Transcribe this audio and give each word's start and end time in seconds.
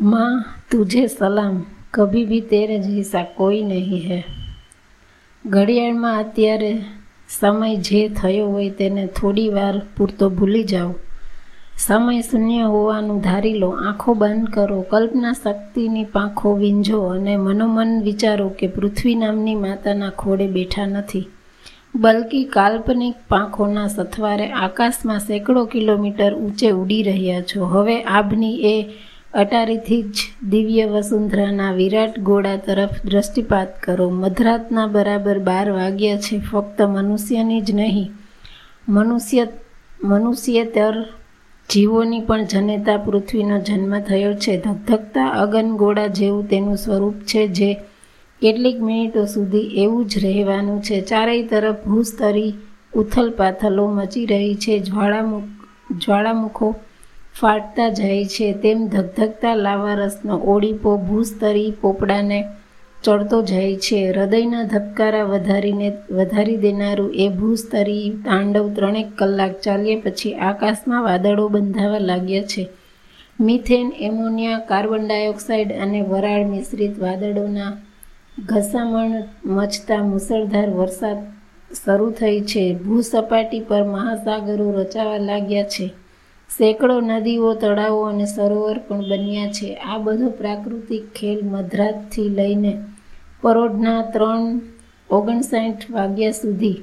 माँ 0.00 0.44
तुझे 0.70 1.08
સલામ 1.08 1.62
કભી 1.92 2.26
ભી 2.26 2.40
તેરે 2.40 2.78
જૈસા 2.78 3.24
કોઈ 3.36 3.62
નહીં 3.62 4.04
હૈ 4.08 4.22
ઘડિયાળમાં 5.44 6.18
અત્યારે 6.18 6.70
સમય 7.28 7.76
જે 7.80 8.00
થયો 8.08 8.46
હોય 8.50 8.70
તેને 8.70 9.06
થોડી 9.06 9.48
વાર 9.48 9.74
પૂરતો 9.96 10.30
ભૂલી 10.30 10.64
જાઓ 10.64 10.94
સમય 11.78 12.22
શૂન્ય 12.22 12.66
હોવાનું 12.66 13.20
ધારી 13.20 13.54
લો 13.58 13.70
આંખો 13.84 14.14
બંધ 14.14 14.50
કરો 14.50 14.82
કલ્પના 14.82 15.32
શક્તિની 15.32 16.04
પાંખો 16.04 16.54
વીંઝો 16.54 17.00
અને 17.10 17.36
મનોમન 17.36 17.94
વિચારો 18.02 18.48
કે 18.48 18.68
પૃથ્વી 18.68 19.14
નામની 19.14 19.56
માતાના 19.56 20.10
ખોડે 20.10 20.46
બેઠા 20.48 20.86
નથી 20.86 21.24
બલકી 21.94 22.44
કાલ્પનિક 22.44 23.16
પાંખોના 23.28 23.88
સથવારે 23.88 24.46
આકાશમાં 24.50 25.20
સેંકડો 25.20 25.66
કિલોમીટર 25.66 26.32
ઊંચે 26.34 26.70
ઉડી 26.72 27.02
રહ્યા 27.02 27.42
છો 27.42 27.66
હવે 27.66 27.96
આભની 28.12 28.56
એ 28.66 28.76
અટારીથી 29.33 30.01
જ 30.01 30.15
દિવ્ય 30.49 30.85
વસુંધરાના 30.85 31.71
વિરાટ 31.71 32.19
ગોળા 32.19 32.55
તરફ 32.55 33.05
દ્રષ્ટિપાત 33.05 33.81
કરો. 33.83 34.09
મધરાતના 34.09 34.87
બરાબર 34.87 35.39
બાર 35.39 35.71
વાગ્યા 35.71 36.17
છે. 36.17 36.39
ફક્ત 36.39 36.81
મનુષ્યની 36.81 37.61
જ 37.61 37.71
નહીં, 37.71 38.11
મનુષ્ય, 38.89 39.47
મનુષ્યતર 40.03 41.05
જીવોની 41.69 42.19
પણ 42.19 42.45
જનેતા 42.45 42.97
પૃથ્વીનો 42.97 43.59
જન્મ 43.59 43.99
થયો 43.99 44.33
છે. 44.33 44.57
ધગધગતા 44.57 45.27
અગનગોળા 45.27 46.07
જેવું 46.07 46.49
તેનું 46.49 46.77
સ્વરૂપ 46.77 47.13
છે 47.13 47.47
જે 47.47 47.73
કેટલીક 48.41 48.81
મિનિટો 48.81 49.25
સુધી 49.25 49.57
એવું 49.57 50.05
જ 50.05 50.25
રહેવાનું 50.25 50.81
છે. 50.83 51.01
ચારેય 51.01 51.47
તરફ 51.47 51.75
ભૂસ્તરી 51.85 52.53
ઉથલ 52.93 53.29
પાથલો 53.37 53.87
મચી 53.87 54.25
રહી 54.25 54.55
છે. 54.55 54.79
જ્વાળામુખ, 54.79 55.43
જ્વાળામુખો 55.97 56.75
ફાટતા 57.35 57.89
જાય 57.89 58.25
છે 58.25 58.53
તેમ 58.53 58.87
ધગધગતા 58.87 59.55
લાવારસનો 59.55 60.37
ઓળીપો 60.37 60.97
ભૂસ્તરી 60.97 61.73
પોપડાને 61.81 62.43
ચડતો 63.03 63.41
જાય 63.41 63.75
છે. 63.75 64.11
હૃદયના 64.11 64.63
ધબકારા 64.63 65.23
વધારીને 65.23 65.93
વધારી 66.11 66.57
દેનારું 66.57 67.13
એ 67.13 67.29
ભૂસ્તરી 67.29 68.09
તાંડવ 68.09 68.73
ત્રણેક 68.73 69.07
કલાક 69.17 69.61
ચાલ્યા 69.61 69.99
પછી 69.99 70.33
આકાશમાં 70.33 71.03
વાદળો 71.03 71.47
બંધાવા 71.47 71.97
લાગ્યા 71.99 72.41
છે. 72.41 72.67
મિથેન, 73.39 73.91
એમોનિયા, 73.99 74.59
કાર્બન 74.59 75.07
ડાયોક્સાઇડ 75.07 75.71
અને 75.71 76.01
વરાળ 76.01 76.45
મિશ્રિત 76.45 76.99
વાદળોના 76.99 77.71
ઘસામણ 78.45 79.23
મચતા 79.45 80.03
મુસળધાર 80.03 80.69
વરસાદ 80.69 81.17
શરૂ 81.85 82.11
થઈ 82.11 82.41
છે. 82.41 82.73
ભૂસપાટી 82.73 83.59
પર 83.59 83.83
મહાસાગરો 83.83 84.71
રચાવા 84.71 85.17
લાગ્યા 85.17 85.63
છે. 85.63 85.91
સેંકડો 86.49 86.95
નદીઓ, 87.01 87.49
તળાવો 87.55 88.01
અને 88.05 88.25
સરોવર 88.25 88.77
પણ 88.87 89.03
બન્યા 89.11 89.51
છે. 89.51 89.69
આ 89.89 89.99
બધો 89.99 90.29
પ્રાકૃતિક 90.39 91.05
ખેલ 91.13 91.39
મધરાતથી 91.45 92.29
લઈને 92.29 92.73
પરોઢના 93.41 94.01
ત્રણ 94.13 94.45
ઓગણસાઠ 95.09 95.83
વાગ્યા 95.89 96.39
સુધી, 96.39 96.79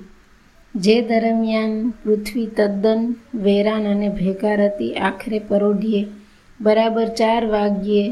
જે 0.74 0.96
દરમિયાન 1.02 1.74
પૃથ્વી 2.02 2.46
તદ્દન 2.56 3.02
વેરાન 3.34 3.84
અને 3.86 4.08
ભેકાર 4.10 4.60
હતી 4.60 4.92
આખરે 5.00 5.38
પરોઢીએ 5.48 6.02
બરાબર 6.60 7.08
ચાર 7.14 7.42
વાગ્યે 7.46 8.06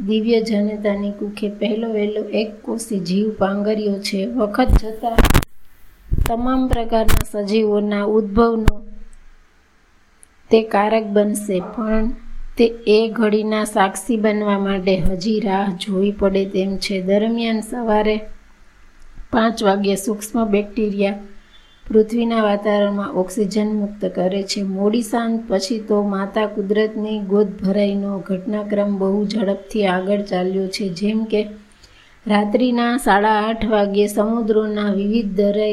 દિવ્ય 0.00 0.40
જનતાની 0.40 1.12
કુખે 1.12 1.48
પહેલો 1.58 1.88
વહેલો 1.92 2.22
એક 2.40 2.50
કોષી 2.62 3.00
જીવ 3.00 3.26
પાંગર્યો 3.38 3.98
છે. 4.00 4.20
વખત 4.38 4.70
જતાં 4.82 5.18
તમામ 6.26 6.62
પ્રકારના 6.68 7.44
સજીવોના 7.46 8.06
ઉદ્ભવનો 8.10 8.74
તે 10.50 10.62
કારક 10.62 11.04
બનશે, 11.06 11.60
પણ 11.60 12.10
તે 12.58 12.64
એ 12.86 13.08
ઘડીના 13.08 13.64
સાક્ષી 13.64 14.16
બનવા 14.16 14.58
માટે 14.58 14.96
હજી 14.96 15.40
રાહ 15.40 15.68
જોવી 15.80 16.12
પડે 16.12 16.44
તેમ 16.44 16.76
છે. 16.76 17.02
દરમિયાન 17.02 17.60
સવારે 17.60 18.16
પાંચ 19.32 19.62
વાગ્યે 19.62 19.94
સૂક્ષ્મ 19.96 20.44
બેક્ટેરિયા 20.44 21.18
પૃથ્વીના 21.86 22.42
વાતાવરણમાં 22.42 23.12
ઓક્સિજન 23.12 23.70
મુક્ત 23.74 24.04
કરે 24.14 24.42
છે. 24.42 24.62
મોડી 24.62 25.02
સાંજ 25.02 25.40
પછી 25.48 25.80
તો 25.88 26.02
માતા 26.02 26.46
કુદરતની 26.46 27.18
ગોદ 27.18 27.48
ભરાઈનો 27.62 28.18
ઘટનાક્રમ 28.18 28.98
બહુ 28.98 29.24
ઝડપથી 29.26 29.86
આગળ 29.86 30.22
ચાલ્યો 30.22 30.66
છે. 30.66 30.88
જેમ 30.88 31.24
કે 31.24 31.42
રાત્રિના 32.26 32.96
સાડા 32.96 33.36
આઠ 33.42 33.62
વાગ્યે 33.66 34.06
સમુદ્રોના 34.06 34.90
વિવિધ 34.92 35.30
દરે 35.36 35.68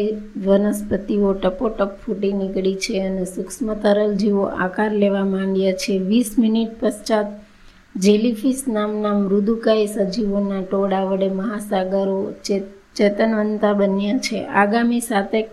વનસ્પતિઓ 0.46 1.34
ટપોટપ 1.34 1.92
ફૂટી 2.06 2.34
નીકળી 2.34 2.76
છે 2.76 3.02
અને 3.02 3.26
સૂક્ષ્મ 3.26 3.74
તરલ 3.74 4.14
જીવો 4.14 4.44
આકાર 4.44 4.92
લેવા 4.92 5.26
માંડ્યા 5.26 5.72
છે. 5.74 6.00
વીસ 6.00 6.40
મિનિટ 6.40 6.80
પશ્ચાત 6.80 7.28
જેલીફિશ 7.96 8.64
નામના 8.68 9.20
મૃદુકાય 9.20 9.86
સજીવોના 9.86 10.62
ટોળા 10.62 11.04
વડે 11.04 11.30
મહાસાગરો 11.30 12.34
ચેતનવંતા 12.96 13.74
બન્યા 13.74 14.18
છે. 14.18 14.46
આગામી 14.46 15.00
સાતેક 15.00 15.48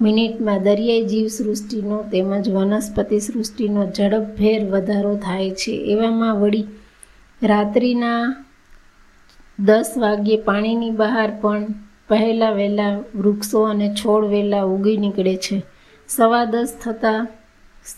મિનિટમાં 0.00 0.62
દરિયાઈ 0.62 1.04
જીવસૃષ્ટિનો 1.04 2.02
તેમજ 2.12 2.50
વનસ્પતિ 2.50 3.20
સૃષ્ટિનો 3.20 3.90
ઝડપભેર 3.90 4.60
વધારો 4.64 5.16
થાય 5.16 5.50
છે. 5.50 5.72
એવામાં 5.94 6.40
વળી 6.40 6.66
રાત્રિના 7.42 8.44
દસ 9.64 9.94
વાગ્યે 9.96 10.36
પાણીની 10.36 10.90
બહાર 10.90 11.32
પણ 11.40 11.66
પહેલાં 12.08 12.54
વહેલા 12.54 12.98
વૃક્ષો 13.14 13.62
અને 13.62 13.94
છોડ 13.94 14.24
વહેલા 14.24 14.62
ઉગી 14.62 14.96
નીકળે 14.96 15.36
છે. 15.36 15.62
સવા 16.08 16.44
દસ 16.44 16.74
થતાં 16.82 17.26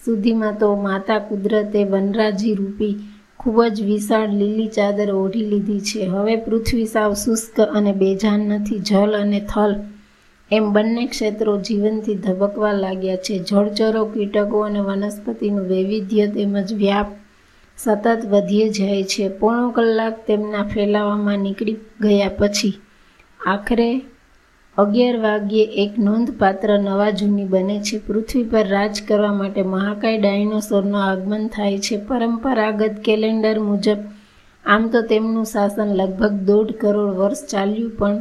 સુધીમાં 0.04 0.58
તો 0.58 0.76
માતા 0.76 1.18
કુદરતે 1.18 1.84
વનરાજી 1.84 2.54
રૂપી 2.54 2.96
ખૂબ 3.38 3.64
જ 3.64 3.82
વિશાળ 3.82 4.28
લીલી 4.28 4.66
ચાદર 4.66 5.10
ઓઢી 5.10 5.46
લીધી 5.46 5.80
છે. 5.80 6.06
હવે 6.06 6.36
પૃથ્વી 6.36 6.86
સાવ 6.86 7.14
શુષ્ક 7.14 7.60
અને 7.60 7.92
બેજાન 7.92 8.40
નથી 8.40 8.78
જલ 8.78 9.16
અને 9.16 9.40
થલ 9.40 9.74
એમ 10.52 10.72
બંને 10.72 11.06
ક્ષેત્રો 11.06 11.56
જીવનથી 11.56 12.14
ધબકવા 12.14 12.72
લાગ્યા 12.72 13.16
છે. 13.16 13.38
જળચરો, 13.38 14.04
કીટકો 14.04 14.58
અને 14.60 14.80
વનસ્પતિનું 14.80 15.68
વૈવિધ્ય 15.68 16.26
તેમજ 16.26 16.74
વ્યાપ 16.74 17.06
સતત 17.80 18.22
વધીએ 18.32 18.68
જાય 18.76 19.02
છે. 19.12 19.24
પોણો 19.40 19.66
કલાક 19.76 20.16
તેમના 20.26 20.70
ફેલાવામાં 20.72 21.44
નીકળી 21.46 21.78
ગયા 22.02 22.32
પછી 22.38 22.72
આખરે 23.40 23.90
અગિયાર 24.76 25.16
વાગ્યે 25.24 25.66
એક 25.82 25.92
નોંધપાત્ર 26.06 26.70
નવા 26.80 27.10
જૂની 27.18 27.46
બને 27.52 27.76
છે. 27.86 27.96
પૃથ્વી 28.06 28.48
પર 28.52 28.66
રાજ 28.74 28.94
કરવા 29.08 29.34
માટે 29.34 29.62
મહાકાય 29.74 30.18
ડાયનોસોરનું 30.20 31.02
આગમન 31.02 31.44
થાય 31.54 31.78
છે. 31.86 31.96
પરંપરાગત 32.08 32.96
કેલેન્ડર 33.06 33.56
મુજબ 33.68 34.00
આમ 34.64 34.82
તો 34.92 35.00
તેમનું 35.10 35.46
શાસન 35.52 35.90
લગભગ 36.00 36.34
દોઢ 36.48 36.72
કરોડ 36.80 37.16
વર્ષ 37.20 37.42
ચાલ્યું, 37.52 37.90
પણ 37.98 38.18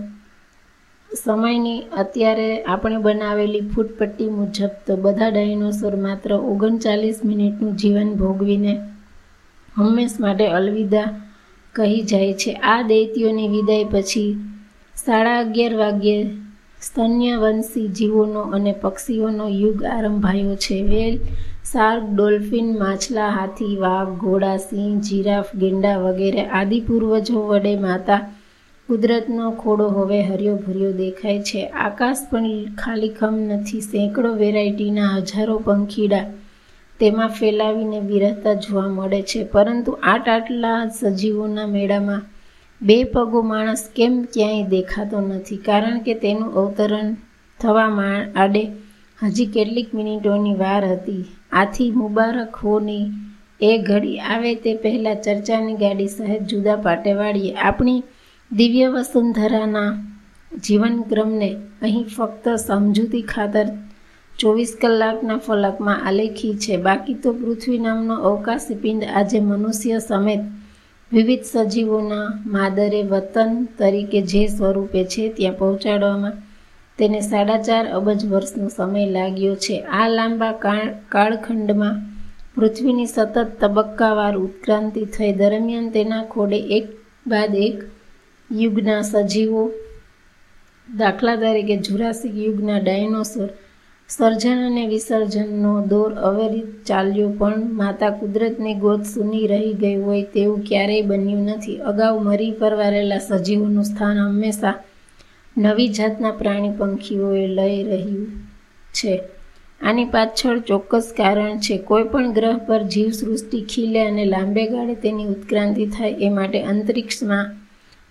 સમયની 1.10 1.80
અત્યારે 2.02 2.50
આપણે 2.66 2.98
બનાવેલી 3.06 3.66
ફૂટપટ્ટી 3.72 4.30
મુજબ 4.38 4.74
તો 4.86 4.94
બધા 5.04 5.32
ડાયનોસોર 5.32 5.96
માત્ર 6.06 6.32
ઓગણચાલીસ 6.52 7.20
મિનિટનું 7.30 7.78
જીવન 7.82 8.10
ભોગવીને 8.22 8.74
હંમેશ 9.80 10.16
માટે 10.20 10.48
અલવિદા 10.48 11.08
કહી 11.74 12.02
જાય 12.02 12.34
છે. 12.34 12.54
આ 12.54 12.82
દૈત્યોની 12.82 13.48
વિદાય 13.48 13.84
પછી 13.84 14.38
સાડા 14.96 15.40
અગિયાર 15.40 15.76
વાગ્યે 15.76 16.24
સ્તન્યવંશી 16.82 17.88
જીવોનો 17.88 18.42
અને 18.42 18.72
પક્ષીઓનો 18.72 19.50
યુગ 19.50 19.84
આરંભાયો 19.84 20.56
છે. 20.56 20.82
વેલ, 20.82 21.18
શાર્ક, 21.72 22.04
ડોલ્ફિન, 22.16 22.80
માછલા, 22.80 23.30
હાથી, 23.30 23.78
વાઘ, 23.78 24.08
ઘોડા, 24.08 24.58
સિંહ, 24.58 25.00
જીરાફ, 25.02 25.56
ગેંડા 25.56 25.98
વગેરે 25.98 26.46
આદિ 26.46 26.80
પૂર્વજો 26.82 27.42
વડે 27.42 27.76
માતા 27.76 28.20
કુદરતનો 28.88 29.52
ખોડો 29.52 29.88
હવે 29.88 30.22
હર્યો 30.22 30.56
ભર્યો 30.56 30.92
દેખાય 30.92 31.40
છે. 31.40 31.68
આકાશ 31.68 32.18
પણ 32.32 32.66
ખાલીખમ 32.76 33.36
નથી. 33.36 33.82
સેંકડો 33.82 34.34
વેરાયટીના 34.34 35.10
હજારો 35.18 35.58
પંખીડા 35.58 36.26
તેમાં 37.00 37.28
ફેલાવીને 37.28 38.00
વિરહતા 38.00 38.54
જોવા 38.54 38.88
મળે 38.88 39.22
છે. 39.22 39.44
પરંતુ 39.44 39.92
આટ 40.04 40.28
આટલા 40.28 40.88
સજીવોના 40.88 41.68
મેળામાં 41.68 42.22
બે 42.82 43.04
પગો 43.04 43.42
માણસ 43.42 43.90
કેમ 43.96 44.24
ક્યાંય 44.24 44.64
દેખાતો 44.64 45.22
નથી? 45.22 45.58
કારણ 45.58 46.00
કે 46.00 46.14
તેનું 46.14 46.54
અવતરણ 46.54 47.16
થવા 47.60 47.90
આડે 48.36 48.64
હજી 49.24 49.46
કેટલીક 49.46 49.94
મિનિટોની 49.94 50.56
વાર 50.56 50.86
હતી. 50.86 51.26
આથી 51.52 51.92
મુબારક 51.92 52.56
હોની 52.56 53.12
એ 53.62 53.78
ઘડી 53.78 54.20
આવે 54.20 54.56
તે 54.56 54.76
પહેલાં 54.76 55.22
ચર્ચાની 55.22 55.74
ગાડી 55.74 56.08
સહેજ 56.08 56.44
જુદા 56.44 56.76
પાટે 56.76 57.14
વાળીએ. 57.14 57.54
આપણી 57.54 58.04
દિવ્ય 58.52 58.88
વસુંધરાના 58.88 59.92
જીવનક્રમને 60.64 61.56
અહીં 61.82 62.04
ફક્ત 62.04 62.56
સમજૂતી 62.56 63.22
ખાતર 63.22 63.66
ચોવીસ 64.40 64.72
કલાકના 64.82 65.38
ફલકમાં 65.38 66.04
આલેખી 66.08 66.56
છે. 66.64 66.74
બાકી 66.78 67.18
તો 67.24 67.30
પૃથ્વી 67.34 67.80
નામનો 67.80 68.16
અવકાશી 68.30 68.82
પિંડ 68.84 69.04
આજે 69.10 69.40
મનુષ્ય 69.40 69.98
સમેત 70.00 70.42
વિવિધ 71.12 71.46
સજીવોના 71.46 72.28
માદરે 72.46 73.02
વતન 73.04 73.52
તરીકે 73.80 74.20
જે 74.22 74.42
સ્વરૂપે 74.48 75.02
છે 75.04 75.24
ત્યાં 75.30 75.60
પહોંચાડવામાં 75.60 76.40
તેને 77.00 77.22
સાડા 77.22 77.60
ચાર 77.62 77.86
અબજ 77.98 78.22
વર્ષનો 78.26 78.68
સમય 78.70 79.06
લાગ્યો 79.18 79.56
છે. 79.56 79.76
આ 80.00 80.08
લાંબા 80.08 80.54
કાળખંડમાં 81.14 82.02
પૃથ્વીની 82.56 83.12
સતત 83.16 83.38
તબક્કાવાર 83.62 84.36
ઉત્ક્રાંતિ 84.38 85.08
થઈ 85.16 85.34
દરમિયાન 85.34 85.90
તેના 85.90 86.24
ખોડે 86.24 86.60
એક 86.78 86.86
બાદ 87.28 87.54
એક 87.68 87.78
યુગના 88.50 89.02
સજીવો, 89.02 89.64
દાખલા 90.88 91.36
તરીકે 91.36 91.76
જુરાસિક 91.86 92.34
યુગના 92.46 92.80
ડાયનોસોર 92.80 93.50
સર્જન 94.10 94.60
અને 94.66 94.88
વિસર્જનનો 94.88 95.86
દોર 95.88 96.12
અવિરત 96.14 96.70
ચાલ્યો, 96.86 97.30
પણ 97.30 97.74
માતા 97.74 98.10
કુદરતની 98.10 98.74
ગોદ 98.74 99.04
સૂની 99.04 99.48
રહી 99.48 99.74
ગઈ 99.74 99.96
હોય 99.96 100.24
તેવું 100.24 100.64
ક્યારેય 100.64 101.02
બન્યું 101.02 101.44
નથી. 101.46 101.78
અગાઉ 101.78 102.20
મરી 102.20 102.52
પરવારેલા 102.52 103.18
સજીવોનું 103.18 103.84
સ્થાન 103.84 104.18
હંમેશા 104.18 104.74
નવી 105.58 105.88
જાતના 105.88 106.32
પ્રાણી 106.32 106.70
પંખીઓએ 106.70 107.48
લઈ 107.48 107.84
રહ્યું 107.84 108.26
છે. 108.94 109.22
આની 109.82 110.06
પાછળ 110.06 110.60
ચોક્કસ 110.60 111.14
કારણ 111.18 111.60
છે. 111.60 111.78
કોઈ 111.78 112.04
પણ 112.04 112.34
ગ્રહ 112.34 112.58
પર 112.58 112.82
જીવસૃષ્ટિ 112.84 113.62
ખીલે 113.62 114.02
અને 114.06 114.26
લાંબે 114.26 114.68
ગાળે 114.68 114.96
તેની 114.96 115.26
ઉત્ક્રાંતિ 115.26 115.86
થાય, 115.86 116.10
એ 116.10 116.30
માટે 116.30 116.64
અંતરિક્ષમાં 116.64 117.46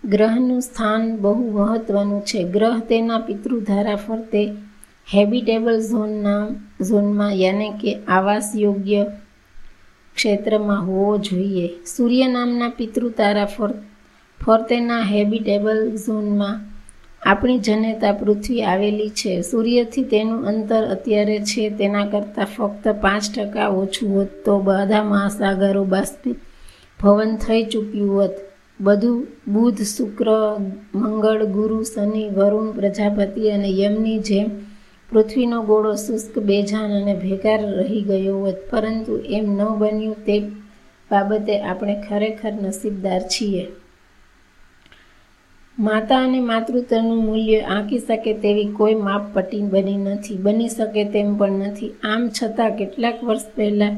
ગ્રહનું 0.04 0.60
સ્થાન 0.60 1.16
બહુ 1.16 1.34
મહત્વનું 1.34 2.22
છે. 2.24 2.44
ગ્રહ 2.44 2.78
તેના 2.78 3.18
પિતૃધારા 3.18 3.96
ફરતે 3.96 4.42
હેબિટેબલ 5.12 5.78
ઝોનના, 5.80 6.42
ઝોનમાં 6.82 7.34
યાને 7.34 7.68
કે 7.80 7.90
આવાસ 8.08 8.48
યોગ્ય 8.54 9.02
ક્ષેત્રમાં 10.16 10.82
હોવો 10.84 11.18
જોઈએ. 11.18 11.66
સૂર્ય 11.84 12.26
નામના 12.28 12.68
પિતૃ 12.68 13.02
તારા 13.10 13.46
ફર, 13.46 13.72
ફરતેના 14.40 15.02
હેબિટેબલ 15.02 15.80
ઝોનમાં 15.96 16.60
આપણી 17.22 17.58
જનેતા 17.58 18.12
પૃથ્વી 18.12 18.62
આવેલી 18.62 19.10
છે. 19.10 19.32
સૂર્યથી 19.42 20.02
તેનું 20.02 20.46
અંતર 20.46 20.82
અત્યારે 20.90 21.38
છે 21.40 21.70
તેના 21.70 22.06
કરતાં 22.06 22.46
ફક્ત 22.46 22.84
પાંચ 23.00 23.24
ટકા 23.34 23.68
ઓછું 23.68 24.14
હોત 24.14 24.30
તો 24.44 24.60
બધા 24.60 25.02
મહાસાગરો 25.02 25.84
બાષ્પીભવન 25.84 27.36
થઈ 27.36 27.62
ચૂક્યું 27.64 28.14
હોત. 28.14 28.34
બધું 28.80 29.26
બુધ, 29.48 29.82
શુક્ર, 29.82 30.28
મંગળ, 30.94 31.42
ગુરુ, 31.46 31.78
શનિ, 31.82 32.24
વરુણ, 32.28 32.72
પ્રજાપતિ 32.72 33.50
અને 33.50 33.70
યમની 33.80 34.18
જેમ 34.18 34.48
પૃથ્વીનો 35.12 35.58
ગોળો 35.68 35.92
શુષ્ક, 35.96 36.34
બેજાન 36.48 36.90
અને 36.98 37.14
ભેગાર 37.22 37.60
રહી 37.78 38.02
ગયો 38.08 38.36
હોત, 38.42 38.58
પરંતુ 38.70 39.14
એમ 39.36 39.46
ન 39.56 39.60
બન્યું 39.80 40.18
તે 40.26 40.36
બાબતે 41.10 41.54
આપણે 41.60 41.94
ખરેખર 42.06 42.54
નસીબદાર 42.64 43.22
છીએ. 43.32 43.64
માતા 45.76 46.20
અને 46.26 46.40
માતૃત્વનું 46.50 47.24
મૂલ્ય 47.26 47.58
આંકી 47.74 48.00
શકે 48.00 48.32
તેવી 48.44 48.68
કોઈ 48.78 48.96
માપપટ્ટી 49.06 49.64
બની 49.72 49.98
નથી, 50.06 50.38
બની 50.44 50.68
શકે 50.68 51.02
તેમ 51.14 51.28
પણ 51.38 51.66
નથી. 51.68 51.90
આમ 52.10 52.22
છતાં 52.36 52.72
કેટલાક 52.78 53.18
વર્ષ 53.24 53.48
પહેલાં, 53.56 53.94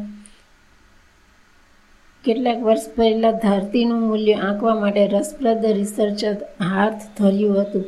કેટલાક 2.24 2.58
વર્ષ 2.62 2.88
પહેલાં 2.96 3.40
ધરતીનું 3.44 4.02
મૂલ્ય 4.08 4.34
આંકવા 4.48 4.80
માટે 4.82 5.04
રસપ્રદ 5.06 5.62
રિસર્ચ 5.78 6.20
હાથ 6.70 7.02
ધર્યું 7.18 7.62
હતું. 7.62 7.86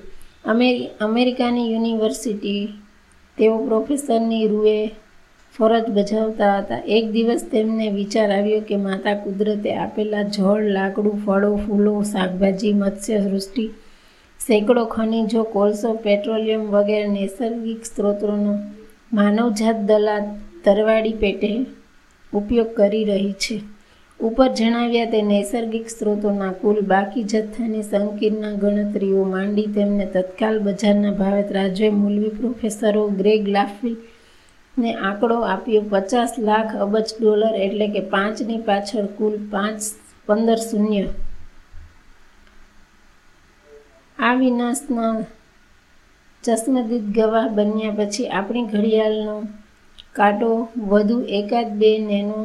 અમેરિકાની 1.06 1.70
યુનિવર્સિટી 1.72 2.62
તેઓ 3.38 3.58
પ્રોફેસરની 3.58 4.46
રૂએ 4.46 4.90
ફરજ 5.54 5.86
બજાવતા 5.90 6.58
હતા. 6.58 6.82
એક 6.86 7.04
દિવસ 7.10 7.42
તેમને 7.42 7.86
વિચાર 7.90 8.30
આવ્યો 8.30 8.60
કે 8.60 8.76
માતા 8.76 9.14
કુદરતે 9.14 9.70
આપેલા 9.74 10.22
જળ, 10.22 10.62
લાકડું, 10.72 11.22
ફળો, 11.26 11.56
ફૂલો, 11.56 11.94
શાકભાજી, 12.02 12.72
મત્સ્ય 12.72 13.20
સૃષ્ટિ, 13.20 13.66
સેંકડો 14.40 14.84
ખનિજો, 14.84 15.42
કોલસો, 15.44 15.94
પેટ્રોલિયમ 15.94 16.62
વગેરે 16.66 17.08
નૈસર્ગિક 17.08 17.84
સ્ત્રોતોનો 17.84 18.54
માનવજાત 19.12 19.78
દલાત 19.86 20.26
તરવાડી 20.64 21.12
પેટે 21.12 21.50
ઉપયોગ 22.32 22.74
કરી 22.74 23.04
રહી 23.04 23.32
છે. 23.32 23.56
ઉપર 24.22 24.48
જણાવ્યા 24.58 25.10
તે 25.12 25.20
નૈસર્ગિક 25.28 25.86
સ્ત્રોતોના 25.88 26.50
કુલ 26.58 26.76
બાકી 26.90 27.22
જથ્થાની 27.24 27.82
સંકીર્ણ 27.82 28.52
ગણતરીઓ 28.56 29.24
માંડી 29.30 29.72
તેમને 29.76 30.06
તત્કાલ 30.12 30.56
બજારના 30.66 31.14
ભાવે 31.20 31.42
રાજ્ય 31.56 31.88
મૂલવી 31.96 32.30
પ્રોફેસરો 32.36 33.02
ગ્રેગ 33.20 33.48
લાફી 33.48 33.96
ને 34.76 34.94
આંકડો 35.00 35.38
આપ્યો. 35.44 35.82
પચાસ 35.90 36.32
લાખ 36.48 36.72
અબજ 36.84 37.06
ડોલર 37.16 37.54
એટલે 37.64 37.86
કે 37.94 38.02
પાંચની 38.14 38.62
પાછળ 38.62 39.12
કુલ 39.18 39.34
પાંચ 39.50 39.80
પંદર 40.28 40.60
શૂન્ય. 40.68 41.06
આ 44.18 44.34
વિનાશના 44.34 45.14
ચશ્મદીદ 46.44 47.06
ગવાહ 47.16 47.46
બન્યા 47.56 47.96
પછી 47.98 48.28
આપણી 48.30 48.68
ઘડિયાળનો 48.72 49.36
કાંટો 50.12 50.52
વધુ 50.90 51.16
એકાદ 51.38 51.68
બે 51.80 51.90
નેનો 52.10 52.42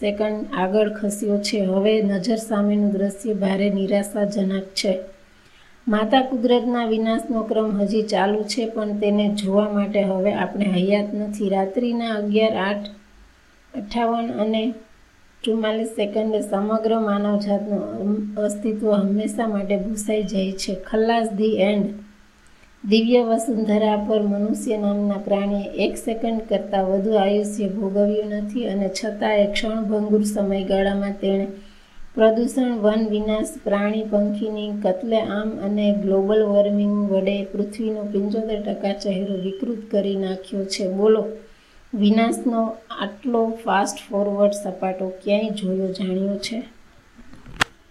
સેકન્ડ 0.00 0.46
આગળ 0.58 0.90
ખસ્યો 0.90 1.38
છે. 1.38 1.64
હવે 1.64 2.02
નજર 2.02 2.36
સામેનું 2.36 2.92
દ્રશ્ય 2.92 3.34
ભારે 3.34 3.70
નિરાશાજનક 3.70 4.62
છે. 4.62 4.98
માતા 5.88 6.22
કુદરતના 6.22 6.84
વિનાશનો 6.84 7.42
ક્રમ 7.42 7.80
હજી 7.80 8.02
ચાલુ 8.02 8.42
છે, 8.42 8.66
પણ 8.66 8.98
તેને 8.98 9.34
જોવા 9.34 9.68
માટે 9.68 10.02
હવે 10.02 10.32
આપણે 10.32 10.64
હયાત 10.64 11.14
નથી. 11.14 11.48
રાત્રિના 11.48 12.14
અગિયાર 12.14 12.56
આઠ 12.56 12.88
અઠ્ઠાવન 13.74 14.32
અને 14.32 14.74
ચુમ્માલીસ 15.44 15.88
સેકન્ડે 15.88 16.40
સમગ્ર 16.40 17.00
માનવજાતનું 17.00 18.34
અસ્તિત્વ 18.36 18.92
હંમેશા 18.92 19.46
માટે 19.46 19.76
ભૂસાઈ 19.76 20.22
જાય 20.22 20.52
છે. 20.52 20.74
ખલ્લાસ 20.74 21.28
ધી 21.32 21.56
એન્ડ 21.60 21.86
દિવ્ય 22.88 23.22
વસુંધરા 23.22 23.96
પર 23.96 24.22
મનુષ્ય 24.22 24.78
નામના 24.78 25.14
પ્રાણીએ 25.14 25.68
એક 25.68 25.96
સેકન્ડ 25.96 26.40
કરતાં 26.48 26.84
વધુ 26.84 27.12
આયુષ્ય 27.12 27.68
ભોગવ્યું 27.68 28.26
નથી 28.26 28.66
અને 28.66 28.88
છતાં 28.88 29.36
એ 29.36 29.52
ક્ષણભંગુર 29.52 30.22
સમયગાળામાં 30.22 31.12
તેણે 31.12 31.46
પ્રદૂષણ, 32.14 32.78
વન 32.78 33.08
વિનાશ, 33.08 33.46
પ્રાણી 33.64 34.02
પંખીની 34.02 34.70
કતલેઆમ 34.82 35.50
અને 35.50 35.94
ગ્લોબલ 36.02 36.42
વોર્મિંગ 36.42 37.10
વડે 37.10 37.44
પૃથ્વીનો 37.44 38.02
પંચોતેર 38.02 38.62
ટકા 38.62 38.92
ચહેરો 38.92 39.34
વિકૃત 39.34 39.90
કરી 39.90 40.16
નાખ્યો 40.16 40.64
છે. 40.64 40.92
બોલો, 40.92 41.26
વિનાશનો 41.94 42.76
આટલો 43.00 43.58
ફાસ્ટ 43.64 43.96
ફોરવર્ડ 44.10 44.52
સપાટો 44.52 45.08
ક્યાંય 45.08 45.50
જોયો, 45.50 45.88
જાણ્યો 45.92 46.36
છે? 46.36 46.62